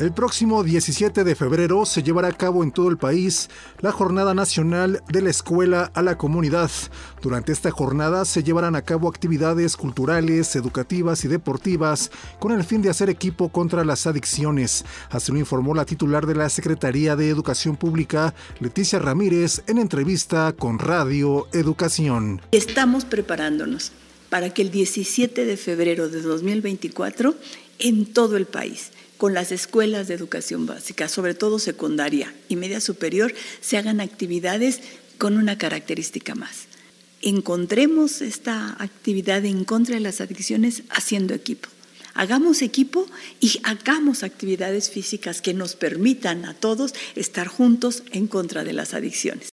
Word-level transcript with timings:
El 0.00 0.14
próximo 0.14 0.64
17 0.64 1.24
de 1.24 1.34
febrero 1.34 1.84
se 1.84 2.02
llevará 2.02 2.28
a 2.28 2.32
cabo 2.32 2.64
en 2.64 2.72
todo 2.72 2.88
el 2.88 2.96
país 2.96 3.50
la 3.82 3.92
Jornada 3.92 4.32
Nacional 4.32 5.02
de 5.10 5.20
la 5.20 5.28
Escuela 5.28 5.92
a 5.92 6.00
la 6.00 6.16
Comunidad. 6.16 6.70
Durante 7.20 7.52
esta 7.52 7.70
jornada 7.70 8.24
se 8.24 8.42
llevarán 8.42 8.76
a 8.76 8.80
cabo 8.80 9.10
actividades 9.10 9.76
culturales, 9.76 10.56
educativas 10.56 11.26
y 11.26 11.28
deportivas 11.28 12.10
con 12.38 12.52
el 12.52 12.64
fin 12.64 12.80
de 12.80 12.88
hacer 12.88 13.10
equipo 13.10 13.50
contra 13.50 13.84
las 13.84 14.06
adicciones. 14.06 14.86
Así 15.10 15.32
lo 15.32 15.38
informó 15.38 15.74
la 15.74 15.84
titular 15.84 16.24
de 16.24 16.34
la 16.34 16.48
Secretaría 16.48 17.14
de 17.14 17.28
Educación 17.28 17.76
Pública, 17.76 18.32
Leticia 18.58 19.00
Ramírez, 19.00 19.62
en 19.66 19.76
entrevista 19.76 20.54
con 20.54 20.78
Radio 20.78 21.46
Educación. 21.52 22.40
Estamos 22.52 23.04
preparándonos 23.04 23.92
para 24.30 24.48
que 24.48 24.62
el 24.62 24.70
17 24.70 25.44
de 25.44 25.56
febrero 25.58 26.08
de 26.08 26.22
2024 26.22 27.34
en 27.80 28.06
todo 28.06 28.38
el 28.38 28.46
país 28.46 28.92
con 29.20 29.34
las 29.34 29.52
escuelas 29.52 30.08
de 30.08 30.14
educación 30.14 30.64
básica, 30.64 31.06
sobre 31.06 31.34
todo 31.34 31.58
secundaria 31.58 32.34
y 32.48 32.56
media 32.56 32.80
superior, 32.80 33.34
se 33.60 33.76
hagan 33.76 34.00
actividades 34.00 34.80
con 35.18 35.36
una 35.36 35.58
característica 35.58 36.34
más. 36.34 36.68
Encontremos 37.20 38.22
esta 38.22 38.82
actividad 38.82 39.44
en 39.44 39.64
contra 39.66 39.96
de 39.96 40.00
las 40.00 40.22
adicciones 40.22 40.84
haciendo 40.88 41.34
equipo. 41.34 41.68
Hagamos 42.14 42.62
equipo 42.62 43.06
y 43.40 43.60
hagamos 43.62 44.22
actividades 44.22 44.88
físicas 44.88 45.42
que 45.42 45.52
nos 45.52 45.76
permitan 45.76 46.46
a 46.46 46.54
todos 46.54 46.94
estar 47.14 47.46
juntos 47.46 48.04
en 48.12 48.26
contra 48.26 48.64
de 48.64 48.72
las 48.72 48.94
adicciones. 48.94 49.49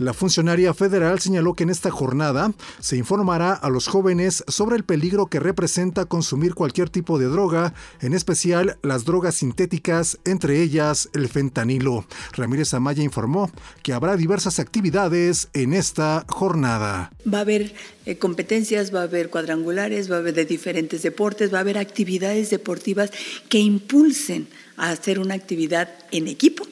La 0.00 0.14
funcionaria 0.14 0.72
federal 0.72 1.20
señaló 1.20 1.52
que 1.52 1.64
en 1.64 1.68
esta 1.68 1.90
jornada 1.90 2.54
se 2.78 2.96
informará 2.96 3.52
a 3.52 3.68
los 3.68 3.86
jóvenes 3.86 4.42
sobre 4.48 4.76
el 4.76 4.82
peligro 4.82 5.26
que 5.26 5.40
representa 5.40 6.06
consumir 6.06 6.54
cualquier 6.54 6.88
tipo 6.88 7.18
de 7.18 7.26
droga, 7.26 7.74
en 8.00 8.14
especial 8.14 8.78
las 8.82 9.04
drogas 9.04 9.34
sintéticas, 9.34 10.18
entre 10.24 10.62
ellas 10.62 11.10
el 11.12 11.28
fentanilo. 11.28 12.06
Ramírez 12.32 12.72
Amaya 12.72 13.02
informó 13.02 13.50
que 13.82 13.92
habrá 13.92 14.16
diversas 14.16 14.58
actividades 14.58 15.48
en 15.52 15.74
esta 15.74 16.24
jornada. 16.30 17.12
Va 17.30 17.36
a 17.36 17.42
haber 17.42 17.74
eh, 18.06 18.16
competencias, 18.16 18.94
va 18.94 19.00
a 19.00 19.02
haber 19.02 19.28
cuadrangulares, 19.28 20.10
va 20.10 20.16
a 20.16 20.20
haber 20.20 20.32
de 20.32 20.46
diferentes 20.46 21.02
deportes, 21.02 21.52
va 21.52 21.58
a 21.58 21.60
haber 21.60 21.76
actividades 21.76 22.48
deportivas 22.48 23.10
que 23.50 23.58
impulsen 23.58 24.48
a 24.78 24.92
hacer 24.92 25.18
una 25.18 25.34
actividad 25.34 25.90
en 26.10 26.26
equipo 26.26 26.64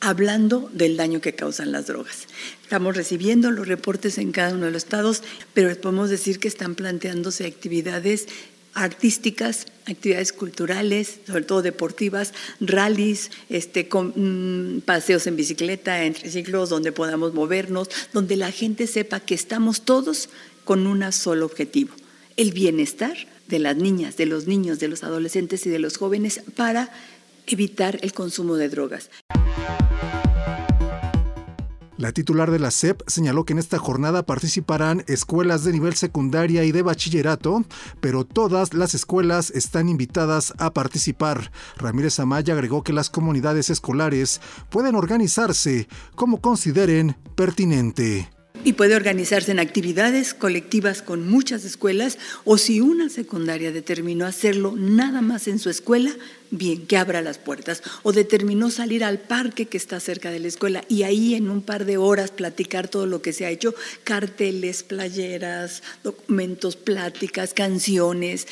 hablando 0.00 0.70
del 0.72 0.96
daño 0.96 1.20
que 1.20 1.34
causan 1.34 1.72
las 1.72 1.86
drogas. 1.86 2.26
Estamos 2.62 2.96
recibiendo 2.96 3.50
los 3.50 3.68
reportes 3.68 4.18
en 4.18 4.32
cada 4.32 4.54
uno 4.54 4.66
de 4.66 4.72
los 4.72 4.84
estados, 4.84 5.22
pero 5.54 5.74
podemos 5.80 6.10
decir 6.10 6.40
que 6.40 6.48
están 6.48 6.74
planteándose 6.74 7.46
actividades 7.46 8.26
artísticas, 8.72 9.66
actividades 9.86 10.32
culturales, 10.32 11.20
sobre 11.26 11.42
todo 11.42 11.62
deportivas, 11.62 12.32
rallies, 12.60 13.30
este, 13.48 13.88
mm, 13.90 14.80
paseos 14.80 15.26
en 15.26 15.36
bicicleta, 15.36 16.04
entre 16.04 16.30
ciclos 16.30 16.70
donde 16.70 16.92
podamos 16.92 17.34
movernos, 17.34 17.88
donde 18.12 18.36
la 18.36 18.52
gente 18.52 18.86
sepa 18.86 19.20
que 19.20 19.34
estamos 19.34 19.82
todos 19.82 20.28
con 20.64 20.86
un 20.86 21.10
solo 21.12 21.46
objetivo, 21.46 21.92
el 22.36 22.52
bienestar 22.52 23.16
de 23.48 23.58
las 23.58 23.76
niñas, 23.76 24.16
de 24.16 24.26
los 24.26 24.46
niños, 24.46 24.78
de 24.78 24.88
los 24.88 25.02
adolescentes 25.02 25.66
y 25.66 25.70
de 25.70 25.80
los 25.80 25.96
jóvenes 25.96 26.40
para 26.54 26.90
evitar 27.48 27.98
el 28.02 28.12
consumo 28.12 28.54
de 28.54 28.68
drogas. 28.68 29.10
La 32.00 32.12
titular 32.12 32.50
de 32.50 32.58
la 32.58 32.70
SEP 32.70 33.02
señaló 33.08 33.44
que 33.44 33.52
en 33.52 33.58
esta 33.58 33.76
jornada 33.76 34.24
participarán 34.24 35.04
escuelas 35.06 35.64
de 35.64 35.72
nivel 35.74 35.96
secundaria 35.96 36.64
y 36.64 36.72
de 36.72 36.80
bachillerato, 36.80 37.62
pero 38.00 38.24
todas 38.24 38.72
las 38.72 38.94
escuelas 38.94 39.50
están 39.50 39.90
invitadas 39.90 40.54
a 40.56 40.72
participar. 40.72 41.52
Ramírez 41.76 42.18
Amaya 42.18 42.54
agregó 42.54 42.82
que 42.82 42.94
las 42.94 43.10
comunidades 43.10 43.68
escolares 43.68 44.40
pueden 44.70 44.94
organizarse 44.94 45.88
como 46.14 46.40
consideren 46.40 47.18
pertinente 47.34 48.30
y 48.64 48.74
puede 48.74 48.94
organizarse 48.94 49.52
en 49.52 49.58
actividades 49.58 50.34
colectivas 50.34 51.02
con 51.02 51.28
muchas 51.28 51.64
escuelas 51.64 52.18
o 52.44 52.58
si 52.58 52.80
una 52.80 53.08
secundaria 53.08 53.72
determinó 53.72 54.26
hacerlo 54.26 54.74
nada 54.76 55.22
más 55.22 55.48
en 55.48 55.58
su 55.58 55.70
escuela, 55.70 56.14
bien, 56.50 56.86
que 56.86 56.96
abra 56.96 57.22
las 57.22 57.38
puertas 57.38 57.82
o 58.02 58.12
determinó 58.12 58.70
salir 58.70 59.04
al 59.04 59.18
parque 59.18 59.66
que 59.66 59.76
está 59.76 60.00
cerca 60.00 60.30
de 60.30 60.40
la 60.40 60.48
escuela 60.48 60.84
y 60.88 61.04
ahí 61.04 61.34
en 61.34 61.48
un 61.48 61.62
par 61.62 61.84
de 61.84 61.96
horas 61.96 62.30
platicar 62.30 62.88
todo 62.88 63.06
lo 63.06 63.22
que 63.22 63.32
se 63.32 63.46
ha 63.46 63.50
hecho, 63.50 63.74
carteles, 64.04 64.82
playeras, 64.82 65.82
documentos, 66.02 66.76
pláticas, 66.76 67.54
canciones, 67.54 68.46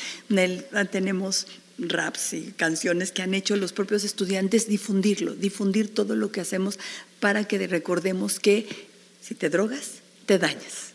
tenemos 0.91 1.47
raps 1.77 2.33
y 2.33 2.53
canciones 2.57 3.11
que 3.11 3.21
han 3.21 3.33
hecho 3.33 3.55
los 3.55 3.73
propios 3.73 4.03
estudiantes, 4.03 4.67
difundirlo, 4.67 5.35
difundir 5.35 5.93
todo 5.93 6.15
lo 6.15 6.31
que 6.31 6.41
hacemos 6.41 6.79
para 7.19 7.47
que 7.47 7.65
recordemos 7.67 8.39
que 8.39 8.67
si 9.21 9.35
te 9.35 9.49
drogas, 9.49 9.98
te 10.29 10.37
dañas. 10.37 10.93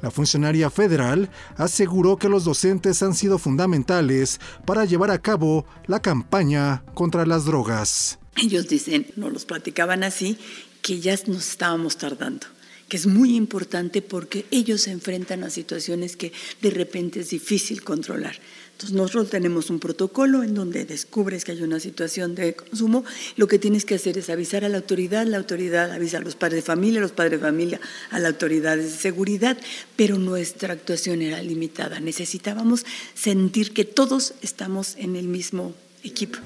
La 0.00 0.10
funcionaria 0.10 0.70
federal 0.70 1.28
aseguró 1.56 2.16
que 2.16 2.30
los 2.30 2.44
docentes 2.44 3.02
han 3.02 3.14
sido 3.14 3.38
fundamentales 3.38 4.40
para 4.64 4.86
llevar 4.86 5.10
a 5.10 5.18
cabo 5.18 5.66
la 5.86 6.00
campaña 6.00 6.82
contra 6.94 7.26
las 7.26 7.44
drogas. 7.44 8.18
Ellos 8.36 8.68
dicen, 8.68 9.06
no 9.16 9.28
los 9.28 9.44
platicaban 9.44 10.02
así, 10.02 10.38
que 10.80 10.98
ya 10.98 11.14
nos 11.26 11.50
estábamos 11.50 11.98
tardando 11.98 12.46
que 12.88 12.96
es 12.96 13.06
muy 13.06 13.36
importante 13.36 14.02
porque 14.02 14.46
ellos 14.50 14.82
se 14.82 14.90
enfrentan 14.90 15.44
a 15.44 15.50
situaciones 15.50 16.16
que 16.16 16.32
de 16.62 16.70
repente 16.70 17.20
es 17.20 17.30
difícil 17.30 17.82
controlar. 17.82 18.36
Entonces 18.72 18.96
nosotros 18.96 19.30
tenemos 19.30 19.70
un 19.70 19.80
protocolo 19.80 20.44
en 20.44 20.54
donde 20.54 20.84
descubres 20.84 21.44
que 21.44 21.50
hay 21.50 21.62
una 21.62 21.80
situación 21.80 22.36
de 22.36 22.54
consumo, 22.54 23.04
lo 23.36 23.48
que 23.48 23.58
tienes 23.58 23.84
que 23.84 23.96
hacer 23.96 24.16
es 24.16 24.30
avisar 24.30 24.64
a 24.64 24.68
la 24.68 24.76
autoridad, 24.76 25.26
la 25.26 25.36
autoridad 25.36 25.90
avisa 25.90 26.18
a 26.18 26.20
los 26.20 26.36
padres 26.36 26.58
de 26.58 26.62
familia, 26.62 27.00
los 27.00 27.10
padres 27.10 27.40
de 27.40 27.46
familia 27.46 27.80
a 28.10 28.20
la 28.20 28.28
autoridad 28.28 28.76
de 28.76 28.88
seguridad, 28.88 29.58
pero 29.96 30.16
nuestra 30.16 30.74
actuación 30.74 31.22
era 31.22 31.42
limitada. 31.42 31.98
Necesitábamos 31.98 32.86
sentir 33.14 33.72
que 33.72 33.84
todos 33.84 34.34
estamos 34.42 34.94
en 34.96 35.16
el 35.16 35.26
mismo 35.26 35.74
equipo. 36.04 36.38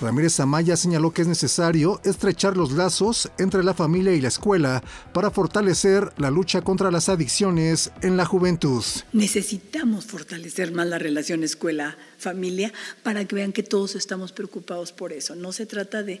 Ramírez 0.00 0.38
Amaya 0.38 0.76
señaló 0.76 1.12
que 1.12 1.22
es 1.22 1.28
necesario 1.28 2.00
estrechar 2.04 2.56
los 2.56 2.72
lazos 2.72 3.30
entre 3.38 3.64
la 3.64 3.74
familia 3.74 4.14
y 4.14 4.20
la 4.20 4.28
escuela 4.28 4.82
para 5.12 5.30
fortalecer 5.30 6.12
la 6.18 6.30
lucha 6.30 6.62
contra 6.62 6.90
las 6.90 7.08
adicciones 7.08 7.90
en 8.02 8.16
la 8.16 8.24
juventud. 8.24 8.84
Necesitamos 9.12 10.06
fortalecer 10.06 10.72
más 10.72 10.86
la 10.86 10.98
relación 10.98 11.42
escuela-familia 11.42 12.72
para 13.02 13.24
que 13.24 13.34
vean 13.34 13.52
que 13.52 13.62
todos 13.62 13.96
estamos 13.96 14.32
preocupados 14.32 14.92
por 14.92 15.12
eso. 15.12 15.34
No 15.34 15.52
se 15.52 15.66
trata 15.66 16.02
de 16.02 16.20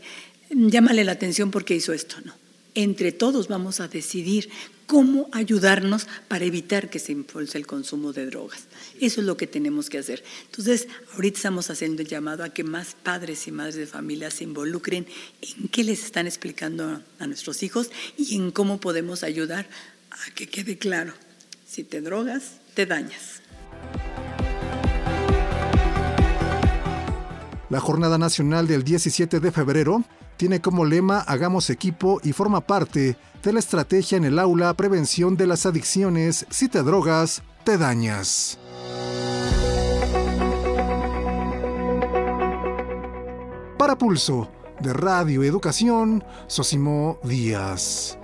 llámale 0.50 1.04
la 1.04 1.12
atención 1.12 1.50
porque 1.50 1.76
hizo 1.76 1.92
esto, 1.92 2.16
no 2.24 2.47
entre 2.74 3.12
todos 3.12 3.48
vamos 3.48 3.80
a 3.80 3.88
decidir 3.88 4.50
cómo 4.88 5.28
ayudarnos 5.32 6.06
para 6.28 6.46
evitar 6.46 6.88
que 6.88 6.98
se 6.98 7.12
impulse 7.12 7.58
el 7.58 7.66
consumo 7.66 8.14
de 8.14 8.24
drogas. 8.24 8.64
Eso 9.00 9.20
es 9.20 9.26
lo 9.26 9.36
que 9.36 9.46
tenemos 9.46 9.90
que 9.90 9.98
hacer. 9.98 10.24
Entonces, 10.46 10.88
ahorita 11.14 11.36
estamos 11.36 11.68
haciendo 11.68 12.00
el 12.00 12.08
llamado 12.08 12.42
a 12.42 12.48
que 12.48 12.64
más 12.64 12.96
padres 13.02 13.46
y 13.46 13.52
madres 13.52 13.76
de 13.76 13.86
familia 13.86 14.30
se 14.30 14.44
involucren 14.44 15.06
en 15.42 15.68
qué 15.68 15.84
les 15.84 16.04
están 16.04 16.26
explicando 16.26 17.02
a 17.18 17.26
nuestros 17.26 17.62
hijos 17.62 17.90
y 18.16 18.36
en 18.36 18.50
cómo 18.50 18.80
podemos 18.80 19.24
ayudar 19.24 19.68
a 20.10 20.34
que 20.34 20.48
quede 20.48 20.78
claro, 20.78 21.12
si 21.66 21.84
te 21.84 22.00
drogas, 22.00 22.54
te 22.74 22.86
dañas. 22.86 23.42
La 27.68 27.80
Jornada 27.80 28.16
Nacional 28.16 28.66
del 28.66 28.82
17 28.82 29.40
de 29.40 29.52
febrero 29.52 30.02
tiene 30.38 30.60
como 30.62 30.86
lema 30.86 31.18
Hagamos 31.20 31.68
equipo 31.68 32.20
y 32.22 32.32
forma 32.32 32.62
parte 32.62 33.18
de 33.42 33.52
la 33.52 33.58
estrategia 33.58 34.16
en 34.16 34.24
el 34.24 34.38
aula 34.38 34.72
Prevención 34.74 35.36
de 35.36 35.46
las 35.46 35.66
adicciones. 35.66 36.46
Si 36.48 36.68
te 36.68 36.82
drogas, 36.82 37.42
te 37.64 37.76
dañas. 37.76 38.58
Para 43.76 43.98
Pulso, 43.98 44.50
de 44.80 44.92
Radio 44.92 45.42
Educación, 45.42 46.24
Sosimo 46.46 47.18
Díaz. 47.24 48.18